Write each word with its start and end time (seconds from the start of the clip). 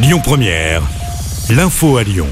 Lyon 0.00 0.20
Première, 0.22 0.82
l'info 1.50 1.96
à 1.96 2.04
Lyon. 2.04 2.28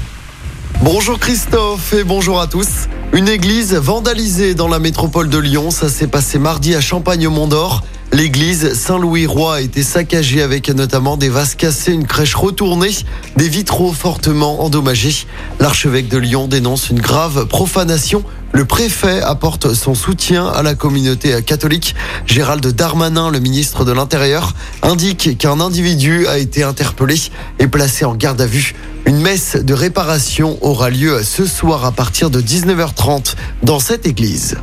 Bonjour 0.83 1.19
Christophe 1.19 1.91
et 1.91 2.05
bonjour 2.05 2.39
à 2.39 2.47
tous. 2.47 2.87
Une 3.11 3.27
église 3.27 3.73
vandalisée 3.75 4.55
dans 4.55 4.69
la 4.69 4.79
métropole 4.79 5.27
de 5.27 5.37
Lyon, 5.37 5.69
ça 5.69 5.89
s'est 5.89 6.07
passé 6.07 6.39
mardi 6.39 6.75
à 6.75 6.79
Champagne-Mont-d'Or. 6.79 7.83
L'église 8.17 8.73
Saint-Louis-Roi 8.73 9.57
a 9.57 9.61
été 9.61 9.83
saccagée 9.83 10.41
avec 10.41 10.69
notamment 10.69 11.17
des 11.17 11.29
vases 11.29 11.53
cassés, 11.53 11.91
une 11.91 12.07
crèche 12.07 12.33
retournée, 12.33 12.89
des 13.35 13.47
vitraux 13.47 13.93
fortement 13.93 14.63
endommagés. 14.63 15.27
L'archevêque 15.59 16.07
de 16.07 16.17
Lyon 16.17 16.47
dénonce 16.47 16.89
une 16.89 16.99
grave 16.99 17.45
profanation. 17.45 18.23
Le 18.53 18.65
préfet 18.65 19.21
apporte 19.21 19.71
son 19.75 19.93
soutien 19.93 20.47
à 20.47 20.63
la 20.63 20.73
communauté 20.73 21.43
catholique. 21.43 21.93
Gérald 22.25 22.65
Darmanin, 22.65 23.29
le 23.29 23.39
ministre 23.39 23.85
de 23.85 23.91
l'Intérieur, 23.91 24.55
indique 24.81 25.37
qu'un 25.37 25.59
individu 25.59 26.25
a 26.25 26.39
été 26.39 26.63
interpellé 26.63 27.21
et 27.59 27.67
placé 27.67 28.03
en 28.03 28.15
garde 28.15 28.41
à 28.41 28.47
vue. 28.47 28.73
Une 29.05 29.21
messe 29.21 29.57
de 29.57 29.75
réparation 29.75 30.57
aura 30.61 30.89
lieu 30.89 31.21
ce 31.21 31.45
soir 31.45 31.85
à 31.85 31.91
partir 31.91 32.31
de 32.31 32.41
19h30 32.41 33.35
dans 33.61 33.79
cette 33.79 34.07
église. 34.07 34.57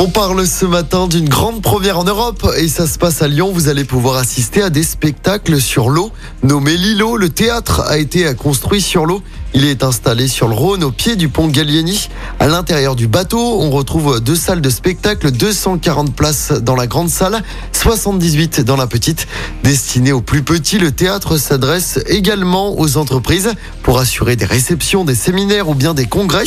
On 0.00 0.06
parle 0.06 0.46
ce 0.46 0.64
matin 0.64 1.08
d'une 1.08 1.28
grande 1.28 1.60
première 1.60 1.98
en 1.98 2.04
Europe 2.04 2.46
et 2.56 2.68
ça 2.68 2.86
se 2.86 2.98
passe 2.98 3.20
à 3.20 3.26
Lyon. 3.26 3.50
Vous 3.52 3.68
allez 3.68 3.82
pouvoir 3.82 4.14
assister 4.14 4.62
à 4.62 4.70
des 4.70 4.84
spectacles 4.84 5.60
sur 5.60 5.90
l'eau. 5.90 6.12
Nommé 6.44 6.76
Lilo, 6.76 7.16
le 7.16 7.30
théâtre 7.30 7.80
a 7.80 7.98
été 7.98 8.32
construit 8.36 8.80
sur 8.80 9.06
l'eau. 9.06 9.22
Il 9.54 9.64
est 9.64 9.82
installé 9.82 10.28
sur 10.28 10.46
le 10.46 10.54
Rhône 10.54 10.84
au 10.84 10.90
pied 10.90 11.16
du 11.16 11.30
pont 11.30 11.48
Gallieni. 11.48 12.08
À 12.38 12.48
l'intérieur 12.48 12.94
du 12.94 13.08
bateau, 13.08 13.40
on 13.40 13.70
retrouve 13.70 14.20
deux 14.20 14.36
salles 14.36 14.60
de 14.60 14.68
spectacle, 14.68 15.30
240 15.30 16.14
places 16.14 16.52
dans 16.52 16.76
la 16.76 16.86
grande 16.86 17.08
salle, 17.08 17.42
78 17.72 18.60
dans 18.60 18.76
la 18.76 18.86
petite. 18.86 19.26
Destiné 19.64 20.12
aux 20.12 20.20
plus 20.20 20.42
petits, 20.42 20.78
le 20.78 20.92
théâtre 20.92 21.38
s'adresse 21.38 21.98
également 22.06 22.78
aux 22.78 22.98
entreprises 22.98 23.54
pour 23.82 23.98
assurer 23.98 24.36
des 24.36 24.44
réceptions, 24.44 25.04
des 25.04 25.14
séminaires 25.14 25.70
ou 25.70 25.74
bien 25.74 25.94
des 25.94 26.06
congrès. 26.06 26.44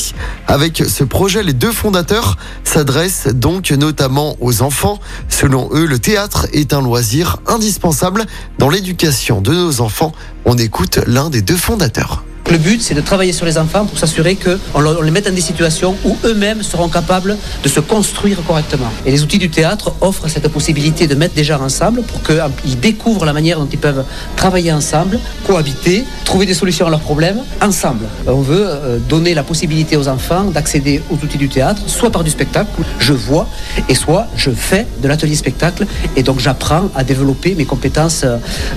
Avec 0.47 0.77
ce 0.77 1.03
projet, 1.03 1.41
les 1.41 1.53
deux 1.53 1.71
fondateurs 1.71 2.37
s'adressent 2.63 3.27
donc 3.27 3.71
notamment 3.71 4.37
aux 4.39 4.61
enfants. 4.61 4.99
Selon 5.27 5.69
eux, 5.73 5.85
le 5.85 5.97
théâtre 5.97 6.45
est 6.53 6.71
un 6.71 6.81
loisir 6.81 7.37
indispensable 7.47 8.25
dans 8.59 8.69
l'éducation 8.69 9.41
de 9.41 9.53
nos 9.53 9.81
enfants. 9.81 10.11
On 10.45 10.55
écoute 10.57 10.99
l'un 11.07 11.31
des 11.31 11.41
deux 11.41 11.57
fondateurs. 11.57 12.23
Le 12.51 12.57
but, 12.57 12.81
c'est 12.81 12.95
de 12.95 12.99
travailler 12.99 13.31
sur 13.31 13.45
les 13.45 13.57
enfants 13.57 13.85
pour 13.85 13.97
s'assurer 13.97 14.35
qu'on 14.35 14.81
les 15.01 15.11
mette 15.11 15.23
dans 15.23 15.33
des 15.33 15.39
situations 15.39 15.95
où 16.03 16.17
eux-mêmes 16.25 16.63
seront 16.63 16.89
capables 16.89 17.37
de 17.63 17.69
se 17.69 17.79
construire 17.79 18.43
correctement. 18.45 18.91
Et 19.05 19.11
les 19.11 19.23
outils 19.23 19.37
du 19.37 19.49
théâtre 19.49 19.93
offrent 20.01 20.27
cette 20.27 20.49
possibilité 20.49 21.07
de 21.07 21.15
mettre 21.15 21.33
des 21.33 21.45
gens 21.45 21.61
ensemble 21.61 22.01
pour 22.01 22.21
qu'ils 22.21 22.77
découvrent 22.81 23.23
la 23.23 23.31
manière 23.31 23.57
dont 23.57 23.69
ils 23.71 23.79
peuvent 23.79 24.03
travailler 24.35 24.73
ensemble, 24.73 25.17
cohabiter, 25.47 26.03
trouver 26.25 26.45
des 26.45 26.53
solutions 26.53 26.87
à 26.87 26.89
leurs 26.89 26.99
problèmes 26.99 27.39
ensemble. 27.61 28.03
On 28.27 28.41
veut 28.41 28.65
euh, 28.67 28.99
donner 28.99 29.33
la 29.33 29.43
possibilité 29.43 29.95
aux 29.95 30.09
enfants 30.09 30.43
d'accéder 30.43 31.01
aux 31.09 31.23
outils 31.23 31.37
du 31.37 31.47
théâtre, 31.47 31.83
soit 31.87 32.11
par 32.11 32.25
du 32.25 32.31
spectacle, 32.31 32.69
je 32.99 33.13
vois, 33.13 33.47
et 33.87 33.95
soit 33.95 34.27
je 34.35 34.51
fais 34.51 34.85
de 35.01 35.07
l'atelier 35.07 35.35
spectacle, 35.35 35.85
et 36.17 36.23
donc 36.23 36.41
j'apprends 36.41 36.89
à 36.95 37.05
développer 37.05 37.55
mes 37.55 37.65
compétences 37.65 38.25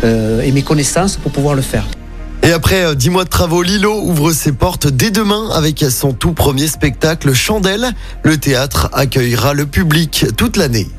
euh, 0.04 0.42
et 0.42 0.52
mes 0.52 0.62
connaissances 0.62 1.16
pour 1.16 1.32
pouvoir 1.32 1.56
le 1.56 1.62
faire. 1.62 1.84
Et 2.44 2.52
après 2.52 2.94
10 2.94 3.08
euh, 3.08 3.10
mois 3.10 3.24
de 3.24 3.30
travaux, 3.30 3.62
Lilo 3.62 4.02
ouvre 4.02 4.30
ses 4.32 4.52
portes 4.52 4.86
dès 4.86 5.10
demain 5.10 5.48
avec 5.54 5.82
son 5.88 6.12
tout 6.12 6.32
premier 6.32 6.66
spectacle 6.66 7.32
Chandelle. 7.32 7.92
Le 8.22 8.36
théâtre 8.36 8.90
accueillera 8.92 9.54
le 9.54 9.64
public 9.64 10.26
toute 10.36 10.58
l'année. 10.58 10.90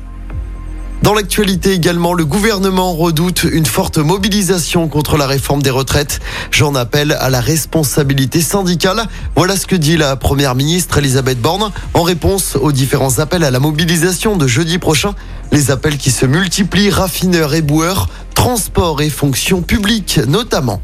Dans 1.02 1.14
l'actualité 1.14 1.70
également, 1.70 2.14
le 2.14 2.24
gouvernement 2.24 2.94
redoute 2.94 3.44
une 3.44 3.64
forte 3.64 3.98
mobilisation 3.98 4.88
contre 4.88 5.16
la 5.16 5.28
réforme 5.28 5.62
des 5.62 5.70
retraites. 5.70 6.18
J'en 6.50 6.74
appelle 6.74 7.12
à 7.12 7.30
la 7.30 7.40
responsabilité 7.40 8.40
syndicale. 8.40 9.06
Voilà 9.36 9.56
ce 9.56 9.68
que 9.68 9.76
dit 9.76 9.96
la 9.96 10.16
première 10.16 10.56
ministre 10.56 10.98
Elisabeth 10.98 11.40
Borne 11.40 11.70
en 11.94 12.02
réponse 12.02 12.56
aux 12.56 12.72
différents 12.72 13.20
appels 13.20 13.44
à 13.44 13.52
la 13.52 13.60
mobilisation 13.60 14.36
de 14.36 14.48
jeudi 14.48 14.78
prochain. 14.78 15.14
Les 15.52 15.70
appels 15.70 15.96
qui 15.96 16.10
se 16.10 16.26
multiplient, 16.26 16.90
raffineurs 16.90 17.54
et 17.54 17.62
boueurs, 17.62 18.08
transport 18.34 19.00
et 19.00 19.10
fonctions 19.10 19.62
publiques 19.62 20.18
notamment. 20.26 20.82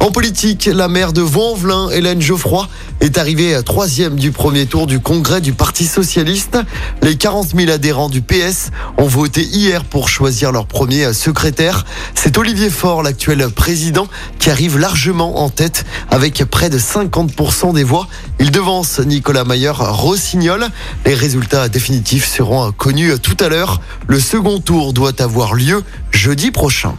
En 0.00 0.10
politique, 0.12 0.64
la 0.72 0.88
maire 0.88 1.12
de 1.12 1.20
Vaux-en-Velin, 1.20 1.90
Hélène 1.90 2.22
Geoffroy, 2.22 2.66
est 3.00 3.18
arrivée 3.18 3.60
troisième 3.62 4.16
du 4.16 4.32
premier 4.32 4.64
tour 4.64 4.86
du 4.86 4.98
congrès 4.98 5.42
du 5.42 5.52
Parti 5.52 5.84
Socialiste. 5.84 6.56
Les 7.02 7.16
40 7.16 7.54
000 7.54 7.70
adhérents 7.70 8.08
du 8.08 8.22
PS 8.22 8.70
ont 8.96 9.06
voté 9.06 9.42
hier 9.42 9.84
pour 9.84 10.08
choisir 10.08 10.52
leur 10.52 10.64
premier 10.64 11.12
secrétaire. 11.12 11.84
C'est 12.14 12.38
Olivier 12.38 12.70
Faure, 12.70 13.02
l'actuel 13.02 13.46
président, 13.50 14.08
qui 14.38 14.48
arrive 14.48 14.78
largement 14.78 15.42
en 15.42 15.50
tête 15.50 15.84
avec 16.10 16.42
près 16.46 16.70
de 16.70 16.78
50% 16.78 17.74
des 17.74 17.84
voix. 17.84 18.08
Il 18.38 18.50
devance 18.50 19.00
Nicolas 19.00 19.44
Mayer 19.44 19.72
Rossignol. 19.74 20.66
Les 21.04 21.14
résultats 21.14 21.68
définitifs 21.68 22.26
seront 22.26 22.72
connus 22.72 23.18
tout 23.22 23.36
à 23.38 23.50
l'heure. 23.50 23.82
Le 24.06 24.18
second 24.18 24.60
tour 24.60 24.94
doit 24.94 25.20
avoir 25.20 25.52
lieu 25.52 25.84
jeudi 26.10 26.50
prochain. 26.50 26.94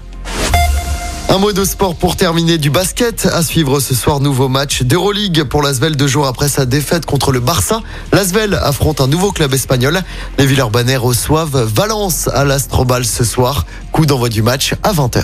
Un 1.31 1.37
mot 1.37 1.53
de 1.53 1.63
sport 1.63 1.95
pour 1.95 2.17
terminer 2.17 2.57
du 2.57 2.69
basket. 2.69 3.25
À 3.25 3.41
suivre 3.41 3.79
ce 3.79 3.95
soir, 3.95 4.19
nouveau 4.19 4.49
match 4.49 4.81
d'Euroleague 4.81 5.43
pour 5.43 5.61
l'Asvel 5.61 5.95
deux 5.95 6.05
jours 6.05 6.27
après 6.27 6.49
sa 6.49 6.65
défaite 6.65 7.05
contre 7.05 7.31
le 7.31 7.39
Barça. 7.39 7.79
L'Asvel 8.11 8.53
affronte 8.55 8.99
un 8.99 9.07
nouveau 9.07 9.31
club 9.31 9.53
espagnol. 9.53 10.01
Les 10.37 10.45
Villeurbanais 10.45 10.97
reçoivent 10.97 11.63
Valence 11.73 12.27
à 12.27 12.43
l'Astrobal 12.43 13.05
ce 13.05 13.23
soir. 13.23 13.65
Coup 13.93 14.05
d'envoi 14.05 14.27
du 14.27 14.41
match 14.41 14.75
à 14.83 14.91
20h. 14.91 15.23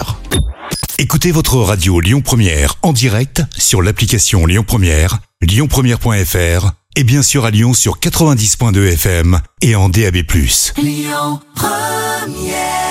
Écoutez 0.97 1.33
votre 1.33 1.57
radio 1.57 1.99
Lyon 1.99 2.21
Première 2.21 2.75
en 2.83 2.93
direct 2.93 3.41
sur 3.57 3.81
l'application 3.81 4.45
Lyon 4.45 4.63
Première, 4.65 5.19
lyonpremière.fr 5.41 6.71
et 6.95 7.03
bien 7.03 7.21
sûr 7.21 7.43
à 7.43 7.51
Lyon 7.51 7.73
sur 7.73 7.99
90.2 7.99 8.93
FM 8.93 9.41
et 9.61 9.75
en 9.75 9.89
DAB+. 9.89 10.15
Lyon 10.77 11.41
Première 11.53 12.86